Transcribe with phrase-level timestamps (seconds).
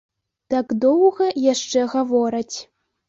[0.53, 2.57] Так доўга яшчэ гавораць.